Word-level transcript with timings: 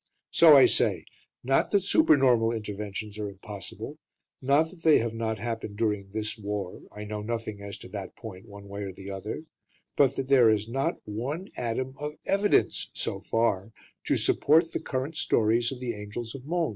So 0.31 0.57
I 0.57 0.65
say, 0.65 1.05
not 1.43 1.69
that 1.69 1.83
super 1.83 2.17
normal 2.17 2.51
interventions 2.51 3.19
are 3.19 3.29
impossible, 3.29 3.99
not 4.41 4.71
that 4.71 4.81
they 4.81 4.97
have 4.97 5.13
not 5.13 5.37
happened 5.37 5.77
during 5.77 6.09
this 6.09 6.39
war 6.39 6.81
I 6.91 7.03
know 7.03 7.21
nothing 7.21 7.61
as 7.61 7.77
to 7.77 7.87
that 7.89 8.15
point, 8.15 8.47
one 8.47 8.67
way 8.67 8.81
or 8.81 8.91
the 8.93 9.11
other 9.11 9.43
but 9.95 10.15
that 10.15 10.27
there 10.27 10.49
is 10.49 10.67
not 10.67 10.97
one 11.07 11.49
atom 11.55 11.93
of 11.99 12.13
evidence 12.25 12.89
(so 12.95 13.19
far) 13.19 13.73
to 14.05 14.17
support 14.17 14.71
the 14.71 14.79
current 14.79 15.17
stories 15.17 15.71
of 15.71 15.79
the 15.79 15.93
angels 15.93 16.33
of 16.33 16.47
Mons. 16.47 16.69